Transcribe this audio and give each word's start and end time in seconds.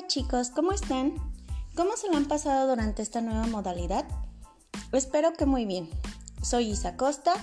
Hola 0.00 0.08
chicos, 0.08 0.48
¿cómo 0.48 0.72
están? 0.72 1.12
¿Cómo 1.76 1.94
se 1.94 2.08
lo 2.08 2.16
han 2.16 2.24
pasado 2.24 2.66
durante 2.70 3.02
esta 3.02 3.20
nueva 3.20 3.46
modalidad? 3.46 4.06
Espero 4.92 5.34
que 5.34 5.44
muy 5.44 5.66
bien. 5.66 5.90
Soy 6.42 6.70
Isa 6.70 6.96
Costa, 6.96 7.34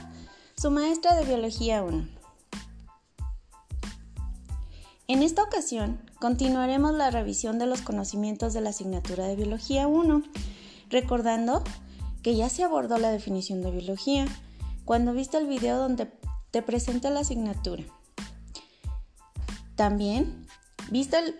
su 0.60 0.72
maestra 0.72 1.14
de 1.16 1.24
Biología 1.24 1.84
1. 1.84 2.08
En 5.08 5.22
esta 5.22 5.44
ocasión 5.44 6.02
continuaremos 6.20 6.96
la 6.96 7.12
revisión 7.12 7.60
de 7.60 7.68
los 7.68 7.84
conocimientos 7.84 8.54
de 8.54 8.62
la 8.62 8.72
asignatura 8.72 9.28
de 9.28 9.36
Biología 9.36 9.88
1, 9.88 10.24
recordando 10.90 11.64
que 12.24 12.36
ya 12.36 12.50
se 12.50 12.64
abordó 12.64 12.98
la 12.98 13.12
definición 13.12 13.62
de 13.62 13.70
biología 13.70 14.26
cuando 14.84 15.14
viste 15.14 15.38
el 15.38 15.46
video 15.46 15.78
donde 15.78 16.12
te 16.50 16.64
presenta 16.64 17.12
la 17.12 17.20
asignatura. 17.20 17.84
También 19.76 20.48
viste 20.90 21.20
el 21.20 21.40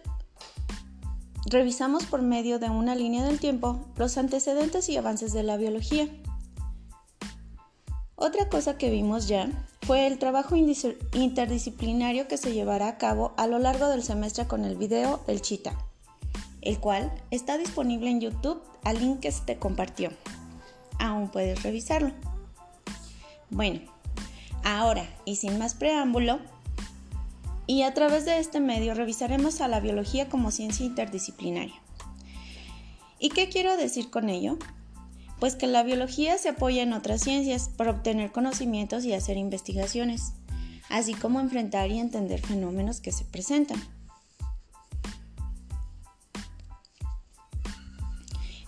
revisamos 1.50 2.06
por 2.06 2.22
medio 2.22 2.60
de 2.60 2.70
una 2.70 2.96
línea 2.96 3.24
del 3.24 3.40
tiempo 3.40 3.80
los 3.96 4.18
antecedentes 4.18 4.90
y 4.90 4.98
avances 4.98 5.34
de 5.34 5.44
la 5.44 5.58
biología. 5.58 6.08
Otra 8.16 8.50
cosa 8.50 8.78
que 8.78 8.90
vimos 8.90 9.28
ya 9.28 9.50
fue 9.84 10.08
el 10.08 10.20
trabajo 10.20 10.56
interdisciplinario 10.56 12.28
que 12.28 12.38
se 12.38 12.54
llevará 12.54 12.88
a 12.88 12.98
cabo 12.98 13.34
a 13.38 13.48
lo 13.48 13.60
largo 13.60 13.88
del 13.88 14.04
semestre 14.04 14.48
con 14.48 14.66
el 14.66 14.76
video 14.76 15.22
El 15.28 15.42
Chita, 15.42 15.78
el 16.62 16.80
cual 16.80 17.12
está 17.32 17.58
disponible 17.58 18.10
en 18.10 18.20
YouTube 18.20 18.62
al 18.84 19.00
link 19.00 19.22
que 19.22 19.32
se 19.32 19.46
te 19.46 19.58
compartió. 19.58 20.12
Aún 21.00 21.30
puedes 21.30 21.64
revisarlo. 21.64 22.12
Bueno, 23.50 23.80
ahora 24.66 25.08
y 25.24 25.38
sin 25.38 25.58
más 25.58 25.76
preámbulo, 25.76 26.40
y 27.68 27.84
a 27.84 27.94
través 27.94 28.24
de 28.24 28.40
este 28.40 28.62
medio 28.62 28.94
revisaremos 28.94 29.60
a 29.60 29.68
la 29.68 29.82
biología 29.82 30.30
como 30.30 30.52
ciencia 30.52 30.86
interdisciplinaria. 30.86 31.76
¿Y 33.20 33.30
qué 33.30 33.50
quiero 33.50 33.76
decir 33.76 34.10
con 34.10 34.30
ello? 34.30 34.58
Pues 35.40 35.56
que 35.56 35.68
la 35.68 35.84
biología 35.84 36.38
se 36.38 36.50
apoya 36.50 36.82
en 36.82 36.94
otras 36.94 37.22
ciencias 37.22 37.70
para 37.70 37.92
obtener 37.92 38.32
conocimientos 38.32 39.04
y 39.04 39.14
hacer 39.14 39.38
investigaciones, 39.38 40.34
así 40.90 41.14
como 41.14 41.42
enfrentar 41.42 41.92
y 41.92 42.00
entender 42.00 42.40
fenómenos 42.40 43.02
que 43.02 43.12
se 43.12 43.26
presentan. 43.26 43.82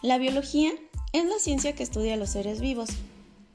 La 0.02 0.17
biología 0.17 0.72
es 1.13 1.25
la 1.25 1.39
ciencia 1.39 1.73
que 1.73 1.84
estudia 1.84 2.17
los 2.17 2.31
seres 2.31 2.59
vivos. 2.59 2.89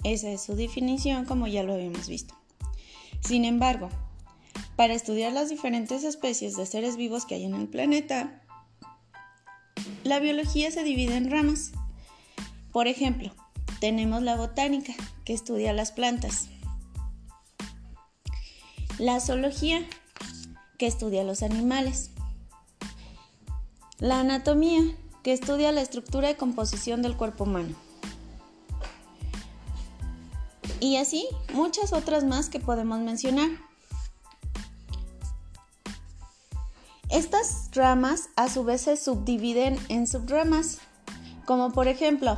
Esa 0.02 0.30
es 0.30 0.42
su 0.42 0.54
definición 0.56 1.24
como 1.24 1.46
ya 1.46 1.62
lo 1.62 1.74
habíamos 1.74 2.08
visto. 2.08 2.34
Sin 3.20 3.44
embargo, 3.44 3.88
para 4.76 4.94
estudiar 4.94 5.32
las 5.32 5.48
diferentes 5.48 6.04
especies 6.04 6.56
de 6.56 6.66
seres 6.66 6.96
vivos 6.96 7.26
que 7.26 7.36
hay 7.36 7.44
en 7.44 7.54
el 7.54 7.68
planeta, 7.68 8.42
la 10.02 10.18
biología 10.18 10.70
se 10.70 10.82
divide 10.82 11.16
en 11.16 11.30
ramas. 11.30 11.72
Por 12.72 12.88
ejemplo, 12.88 13.32
tenemos 13.80 14.22
la 14.22 14.36
botánica, 14.36 14.94
que 15.24 15.32
estudia 15.32 15.72
las 15.72 15.92
plantas. 15.92 16.48
La 18.98 19.20
zoología, 19.20 19.86
que 20.78 20.86
estudia 20.86 21.24
los 21.24 21.42
animales. 21.42 22.10
La 23.98 24.20
anatomía, 24.20 24.82
que 25.22 25.32
estudia 25.32 25.72
la 25.72 25.80
estructura 25.80 26.30
y 26.30 26.34
composición 26.34 27.00
del 27.00 27.16
cuerpo 27.16 27.44
humano. 27.44 27.74
Y 30.80 30.96
así 30.96 31.26
muchas 31.54 31.92
otras 31.92 32.24
más 32.24 32.50
que 32.50 32.60
podemos 32.60 33.00
mencionar. 33.00 33.48
Estas 37.14 37.70
ramas 37.72 38.28
a 38.34 38.48
su 38.48 38.64
vez 38.64 38.80
se 38.80 38.96
subdividen 38.96 39.78
en 39.88 40.08
subramas, 40.08 40.78
como 41.46 41.70
por 41.70 41.86
ejemplo, 41.86 42.34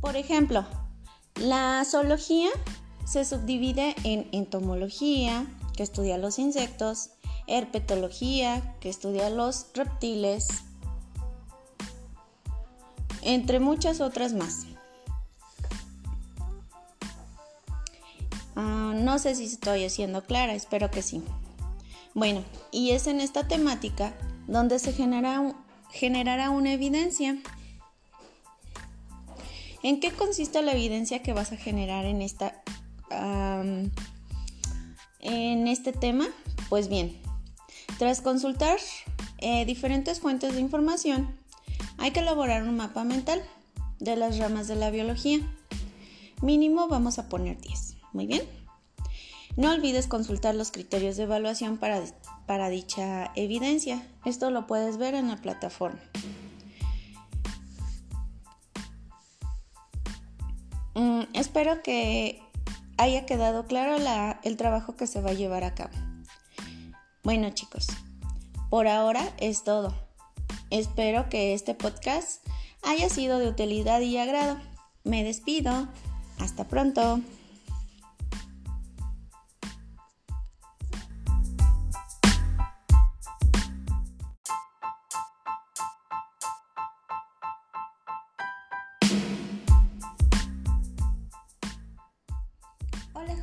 por 0.00 0.16
ejemplo, 0.16 0.64
la 1.34 1.84
zoología 1.84 2.48
se 3.04 3.26
subdivide 3.26 3.94
en 4.04 4.30
entomología, 4.32 5.44
que 5.76 5.82
estudia 5.82 6.16
los 6.16 6.38
insectos, 6.38 7.10
herpetología, 7.46 8.78
que 8.80 8.88
estudia 8.88 9.28
los 9.28 9.66
reptiles, 9.74 10.48
entre 13.20 13.60
muchas 13.60 14.00
otras 14.00 14.32
más. 14.32 14.64
Ah, 18.56 18.92
no 18.94 19.18
sé 19.18 19.34
si 19.34 19.44
estoy 19.44 19.84
haciendo 19.84 20.24
clara, 20.24 20.54
espero 20.54 20.90
que 20.90 21.02
sí. 21.02 21.22
Bueno, 22.14 22.42
y 22.72 22.90
es 22.90 23.06
en 23.06 23.20
esta 23.20 23.46
temática 23.46 24.14
donde 24.46 24.78
se 24.78 24.92
genera 24.92 25.54
generará 25.92 26.50
una 26.50 26.72
evidencia. 26.72 27.36
¿En 29.82 30.00
qué 30.00 30.12
consiste 30.12 30.62
la 30.62 30.72
evidencia 30.72 31.22
que 31.22 31.32
vas 31.32 31.52
a 31.52 31.56
generar 31.56 32.04
en, 32.04 32.22
esta, 32.22 32.62
en 35.20 35.68
este 35.68 35.92
tema? 35.92 36.28
Pues 36.68 36.88
bien, 36.88 37.16
tras 37.98 38.20
consultar 38.20 38.78
eh, 39.38 39.64
diferentes 39.64 40.20
fuentes 40.20 40.54
de 40.54 40.60
información, 40.60 41.34
hay 41.98 42.10
que 42.10 42.20
elaborar 42.20 42.62
un 42.62 42.76
mapa 42.76 43.04
mental 43.04 43.42
de 43.98 44.16
las 44.16 44.38
ramas 44.38 44.68
de 44.68 44.76
la 44.76 44.90
biología. 44.90 45.40
Mínimo 46.42 46.88
vamos 46.88 47.18
a 47.18 47.28
poner 47.28 47.58
10. 47.60 47.99
Muy 48.12 48.26
bien. 48.26 48.42
No 49.56 49.72
olvides 49.72 50.06
consultar 50.06 50.54
los 50.54 50.70
criterios 50.70 51.16
de 51.16 51.24
evaluación 51.24 51.76
para, 51.76 52.02
para 52.46 52.68
dicha 52.68 53.32
evidencia. 53.34 54.06
Esto 54.24 54.50
lo 54.50 54.66
puedes 54.66 54.96
ver 54.96 55.14
en 55.14 55.28
la 55.28 55.36
plataforma. 55.36 56.00
Mm, 60.94 61.22
espero 61.34 61.82
que 61.82 62.42
haya 62.96 63.26
quedado 63.26 63.66
claro 63.66 63.96
el 64.42 64.56
trabajo 64.56 64.96
que 64.96 65.06
se 65.06 65.20
va 65.20 65.30
a 65.30 65.34
llevar 65.34 65.64
a 65.64 65.74
cabo. 65.74 65.92
Bueno 67.22 67.50
chicos, 67.50 67.86
por 68.70 68.88
ahora 68.88 69.22
es 69.38 69.64
todo. 69.64 69.94
Espero 70.70 71.28
que 71.28 71.54
este 71.54 71.74
podcast 71.74 72.46
haya 72.82 73.08
sido 73.08 73.38
de 73.38 73.48
utilidad 73.48 74.00
y 74.00 74.16
agrado. 74.16 74.58
Me 75.04 75.24
despido. 75.24 75.88
Hasta 76.38 76.68
pronto. 76.68 77.20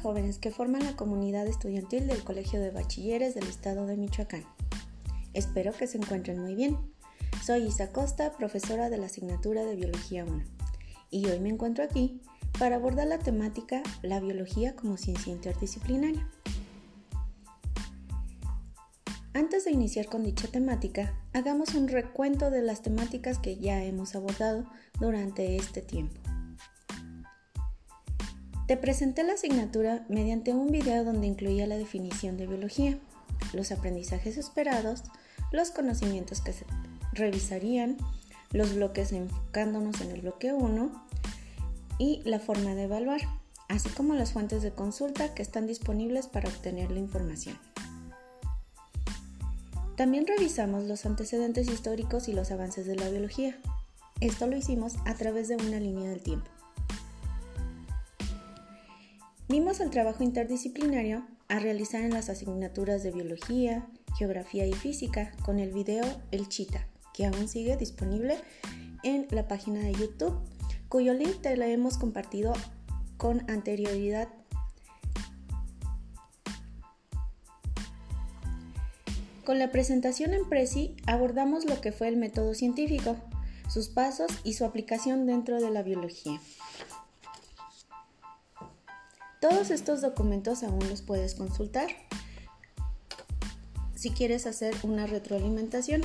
Jóvenes 0.07 0.39
que 0.39 0.51
forman 0.51 0.85
la 0.85 0.95
comunidad 0.95 1.45
estudiantil 1.47 2.07
del 2.07 2.23
Colegio 2.23 2.61
de 2.61 2.71
Bachilleres 2.71 3.35
del 3.35 3.45
Estado 3.45 3.85
de 3.85 3.97
Michoacán. 3.97 4.45
Espero 5.33 5.73
que 5.73 5.85
se 5.85 5.97
encuentren 5.97 6.39
muy 6.39 6.55
bien. 6.55 6.77
Soy 7.43 7.63
Isa 7.63 7.91
Costa, 7.91 8.31
profesora 8.31 8.89
de 8.89 8.97
la 8.97 9.07
asignatura 9.07 9.65
de 9.65 9.75
Biología 9.75 10.23
1, 10.23 10.45
y 11.11 11.25
hoy 11.25 11.41
me 11.41 11.49
encuentro 11.49 11.83
aquí 11.83 12.21
para 12.57 12.77
abordar 12.77 13.07
la 13.07 13.19
temática 13.19 13.83
La 14.01 14.21
biología 14.21 14.77
como 14.77 14.95
ciencia 14.95 15.33
interdisciplinaria. 15.33 16.25
Antes 19.33 19.65
de 19.65 19.71
iniciar 19.71 20.05
con 20.05 20.23
dicha 20.23 20.47
temática, 20.47 21.19
hagamos 21.33 21.75
un 21.75 21.89
recuento 21.89 22.49
de 22.49 22.61
las 22.61 22.81
temáticas 22.81 23.39
que 23.39 23.57
ya 23.57 23.83
hemos 23.83 24.15
abordado 24.15 24.71
durante 25.01 25.57
este 25.57 25.81
tiempo. 25.81 26.21
Te 28.67 28.75
presenté 28.75 29.23
la 29.23 29.33
asignatura 29.33 30.05
mediante 30.09 30.53
un 30.53 30.69
video 30.69 31.05
donde 31.05 31.25
incluía 31.25 31.65
la 31.67 31.77
definición 31.77 32.35
de 32.35 32.47
biología, 32.47 32.99
los 33.53 33.71
aprendizajes 33.71 34.35
esperados, 34.35 35.03
los 35.53 35.71
conocimientos 35.71 36.41
que 36.41 36.51
se 36.51 36.65
revisarían, 37.13 37.95
los 38.51 38.75
bloques 38.75 39.13
enfocándonos 39.13 40.01
en 40.01 40.11
el 40.11 40.19
bloque 40.19 40.51
1 40.51 41.05
y 41.97 42.21
la 42.25 42.39
forma 42.39 42.75
de 42.75 42.83
evaluar, 42.83 43.21
así 43.69 43.87
como 43.87 44.15
las 44.15 44.33
fuentes 44.33 44.61
de 44.63 44.71
consulta 44.71 45.33
que 45.33 45.43
están 45.43 45.65
disponibles 45.65 46.27
para 46.27 46.49
obtener 46.49 46.91
la 46.91 46.99
información. 46.99 47.57
También 49.95 50.27
revisamos 50.27 50.83
los 50.83 51.05
antecedentes 51.05 51.69
históricos 51.69 52.27
y 52.27 52.33
los 52.33 52.51
avances 52.51 52.85
de 52.85 52.97
la 52.97 53.09
biología. 53.09 53.57
Esto 54.19 54.45
lo 54.45 54.57
hicimos 54.57 54.95
a 55.05 55.13
través 55.13 55.47
de 55.47 55.55
una 55.55 55.79
línea 55.79 56.09
del 56.09 56.21
tiempo. 56.21 56.56
Vimos 59.49 59.79
el 59.79 59.91
trabajo 59.91 60.25
interdisciplinario 60.25 61.25
a 61.47 61.59
realizar 61.59 62.01
en 62.01 62.11
las 62.13 62.27
asignaturas 62.27 63.01
de 63.01 63.11
biología, 63.11 63.87
geografía 64.17 64.65
y 64.65 64.73
física 64.73 65.31
con 65.45 65.59
el 65.59 65.71
video 65.71 66.03
El 66.31 66.49
Chita, 66.49 66.85
que 67.13 67.25
aún 67.25 67.47
sigue 67.47 67.77
disponible 67.77 68.37
en 69.03 69.25
la 69.31 69.47
página 69.47 69.79
de 69.79 69.93
YouTube, 69.93 70.37
cuyo 70.89 71.13
link 71.13 71.41
te 71.41 71.55
lo 71.55 71.63
hemos 71.63 71.97
compartido 71.97 72.51
con 73.15 73.49
anterioridad. 73.49 74.27
Con 79.45 79.59
la 79.59 79.71
presentación 79.71 80.33
en 80.33 80.49
Prezi 80.49 80.97
abordamos 81.05 81.63
lo 81.63 81.79
que 81.79 81.93
fue 81.93 82.09
el 82.09 82.17
método 82.17 82.53
científico, 82.53 83.15
sus 83.69 83.87
pasos 83.87 84.29
y 84.43 84.55
su 84.55 84.65
aplicación 84.65 85.25
dentro 85.25 85.61
de 85.61 85.71
la 85.71 85.83
biología. 85.83 86.41
Todos 89.39 89.69
estos 89.69 90.01
documentos 90.01 90.63
aún 90.63 90.87
los 90.89 91.01
puedes 91.01 91.35
consultar 91.35 91.89
si 93.95 94.11
quieres 94.11 94.45
hacer 94.47 94.75
una 94.83 95.07
retroalimentación 95.07 96.01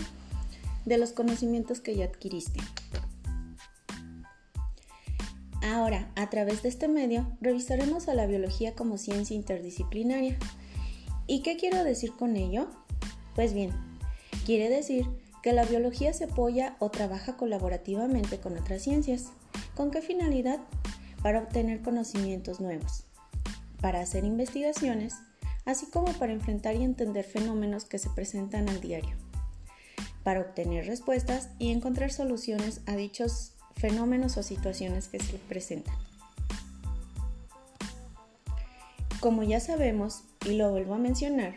de 0.84 0.98
los 0.98 1.12
conocimientos 1.12 1.80
que 1.80 1.94
ya 1.94 2.06
adquiriste. 2.06 2.60
Ahora, 5.62 6.10
a 6.16 6.28
través 6.28 6.62
de 6.62 6.68
este 6.68 6.88
medio, 6.88 7.26
revisaremos 7.40 8.08
a 8.08 8.14
la 8.14 8.26
biología 8.26 8.74
como 8.74 8.98
ciencia 8.98 9.36
interdisciplinaria. 9.36 10.36
¿Y 11.26 11.40
qué 11.42 11.56
quiero 11.56 11.84
decir 11.84 12.12
con 12.12 12.36
ello? 12.36 12.68
Pues 13.34 13.54
bien, 13.54 13.70
quiere 14.44 14.68
decir 14.68 15.06
que 15.42 15.52
la 15.52 15.64
biología 15.64 16.12
se 16.12 16.24
apoya 16.24 16.76
o 16.80 16.90
trabaja 16.90 17.36
colaborativamente 17.36 18.38
con 18.38 18.56
otras 18.58 18.82
ciencias. 18.82 19.26
¿Con 19.74 19.90
qué 19.90 20.02
finalidad? 20.02 20.60
Para 21.22 21.38
obtener 21.38 21.82
conocimientos 21.82 22.60
nuevos, 22.60 23.04
para 23.82 24.00
hacer 24.00 24.24
investigaciones 24.24 25.14
así 25.64 25.86
como 25.86 26.12
para 26.14 26.32
enfrentar 26.32 26.74
y 26.76 26.82
entender 26.82 27.24
fenómenos 27.24 27.84
que 27.84 27.98
se 27.98 28.10
presentan 28.10 28.68
al 28.68 28.80
diario, 28.80 29.16
para 30.22 30.40
obtener 30.40 30.86
respuestas 30.86 31.50
y 31.58 31.70
encontrar 31.70 32.12
soluciones 32.12 32.80
a 32.86 32.96
dichos 32.96 33.52
fenómenos 33.76 34.36
o 34.36 34.42
situaciones 34.42 35.08
que 35.08 35.20
se 35.20 35.38
presentan. 35.38 35.94
Como 39.20 39.44
ya 39.44 39.60
sabemos, 39.60 40.24
y 40.44 40.56
lo 40.56 40.70
vuelvo 40.70 40.94
a 40.94 40.98
mencionar, 40.98 41.56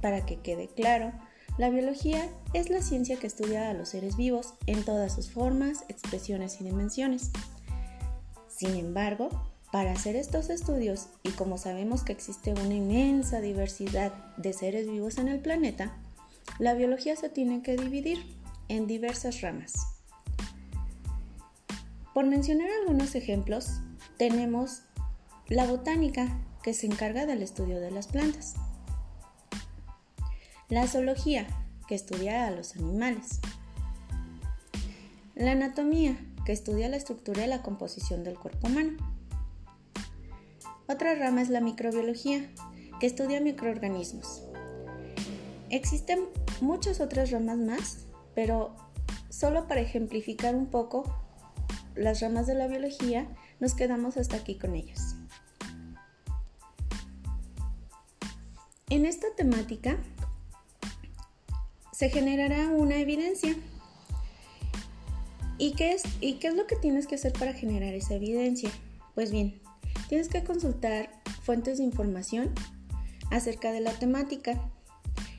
para 0.00 0.24
que 0.24 0.36
quede 0.36 0.68
claro, 0.68 1.12
la 1.58 1.68
biología 1.68 2.28
es 2.54 2.70
la 2.70 2.80
ciencia 2.80 3.18
que 3.18 3.26
estudia 3.26 3.68
a 3.68 3.74
los 3.74 3.90
seres 3.90 4.16
vivos 4.16 4.54
en 4.66 4.84
todas 4.84 5.14
sus 5.14 5.30
formas, 5.30 5.84
expresiones 5.88 6.60
y 6.60 6.64
dimensiones. 6.64 7.30
Sin 8.48 8.76
embargo, 8.76 9.51
para 9.72 9.92
hacer 9.92 10.16
estos 10.16 10.50
estudios, 10.50 11.08
y 11.22 11.30
como 11.30 11.56
sabemos 11.56 12.04
que 12.04 12.12
existe 12.12 12.52
una 12.52 12.74
inmensa 12.74 13.40
diversidad 13.40 14.12
de 14.36 14.52
seres 14.52 14.86
vivos 14.86 15.16
en 15.16 15.28
el 15.28 15.40
planeta, 15.40 15.96
la 16.58 16.74
biología 16.74 17.16
se 17.16 17.30
tiene 17.30 17.62
que 17.62 17.76
dividir 17.76 18.22
en 18.68 18.86
diversas 18.86 19.40
ramas. 19.40 19.72
Por 22.12 22.26
mencionar 22.26 22.68
algunos 22.82 23.14
ejemplos, 23.14 23.80
tenemos 24.18 24.82
la 25.48 25.66
botánica, 25.66 26.28
que 26.62 26.74
se 26.74 26.86
encarga 26.86 27.26
del 27.26 27.42
estudio 27.42 27.80
de 27.80 27.90
las 27.90 28.06
plantas. 28.06 28.54
La 30.68 30.86
zoología, 30.86 31.46
que 31.88 31.94
estudia 31.94 32.46
a 32.46 32.50
los 32.50 32.76
animales. 32.76 33.40
La 35.34 35.52
anatomía, 35.52 36.16
que 36.44 36.52
estudia 36.52 36.88
la 36.88 36.96
estructura 36.96 37.44
y 37.44 37.48
la 37.48 37.62
composición 37.62 38.22
del 38.22 38.38
cuerpo 38.38 38.68
humano. 38.68 39.11
Otra 40.92 41.14
rama 41.14 41.40
es 41.40 41.48
la 41.48 41.62
microbiología, 41.62 42.50
que 43.00 43.06
estudia 43.06 43.40
microorganismos. 43.40 44.42
Existen 45.70 46.28
muchas 46.60 47.00
otras 47.00 47.30
ramas 47.30 47.56
más, 47.56 48.06
pero 48.34 48.76
solo 49.30 49.66
para 49.68 49.80
ejemplificar 49.80 50.54
un 50.54 50.66
poco 50.66 51.10
las 51.94 52.20
ramas 52.20 52.46
de 52.46 52.56
la 52.56 52.66
biología, 52.66 53.26
nos 53.58 53.72
quedamos 53.72 54.18
hasta 54.18 54.36
aquí 54.36 54.58
con 54.58 54.74
ellas. 54.74 55.16
En 58.90 59.06
esta 59.06 59.28
temática 59.34 59.96
se 61.92 62.10
generará 62.10 62.68
una 62.68 62.98
evidencia. 62.98 63.56
¿Y 65.56 65.72
qué, 65.72 65.92
es, 65.92 66.02
¿Y 66.20 66.34
qué 66.34 66.48
es 66.48 66.54
lo 66.54 66.66
que 66.66 66.76
tienes 66.76 67.06
que 67.06 67.14
hacer 67.14 67.32
para 67.32 67.54
generar 67.54 67.94
esa 67.94 68.12
evidencia? 68.12 68.70
Pues 69.14 69.30
bien, 69.32 69.61
Tienes 70.12 70.28
que 70.28 70.44
consultar 70.44 71.08
fuentes 71.42 71.78
de 71.78 71.84
información 71.84 72.52
acerca 73.30 73.72
de 73.72 73.80
la 73.80 73.92
temática 73.92 74.60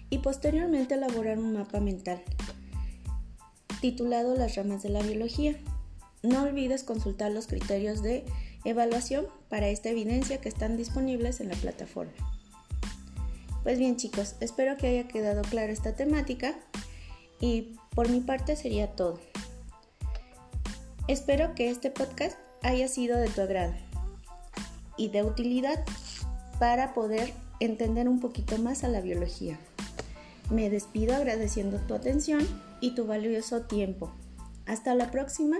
y 0.09 0.17
posteriormente 0.17 0.95
elaborar 0.95 1.37
un 1.37 1.53
mapa 1.53 1.79
mental 1.79 2.23
titulado 3.81 4.35
Las 4.35 4.55
ramas 4.55 4.81
de 4.81 4.89
la 4.89 5.03
biología. 5.03 5.55
No 6.23 6.41
olvides 6.41 6.83
consultar 6.83 7.31
los 7.31 7.45
criterios 7.45 8.01
de 8.01 8.25
evaluación 8.65 9.27
para 9.47 9.67
esta 9.67 9.89
evidencia 9.89 10.41
que 10.41 10.49
están 10.49 10.75
disponibles 10.75 11.39
en 11.39 11.49
la 11.49 11.55
plataforma. 11.55 12.13
Pues 13.61 13.77
bien 13.77 13.95
chicos, 13.95 14.37
espero 14.39 14.75
que 14.77 14.87
haya 14.87 15.07
quedado 15.07 15.43
clara 15.43 15.71
esta 15.71 15.95
temática 15.95 16.55
y 17.39 17.75
por 17.93 18.09
mi 18.09 18.21
parte 18.21 18.55
sería 18.55 18.95
todo. 18.95 19.19
Espero 21.07 21.53
que 21.53 21.69
este 21.69 21.91
podcast 21.91 22.39
haya 22.63 22.87
sido 22.87 23.19
de 23.19 23.29
tu 23.29 23.41
agrado 23.41 23.92
y 24.97 25.09
de 25.09 25.23
utilidad 25.23 25.83
para 26.59 26.93
poder 26.93 27.33
entender 27.59 28.07
un 28.07 28.19
poquito 28.19 28.57
más 28.57 28.83
a 28.83 28.87
la 28.87 29.01
biología. 29.01 29.59
Me 30.49 30.69
despido 30.69 31.15
agradeciendo 31.15 31.79
tu 31.79 31.93
atención 31.93 32.47
y 32.81 32.95
tu 32.95 33.05
valioso 33.05 33.63
tiempo. 33.63 34.11
Hasta 34.65 34.95
la 34.95 35.11
próxima. 35.11 35.57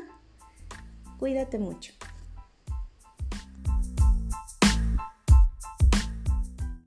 Cuídate 1.20 1.58
mucho. 1.58 1.94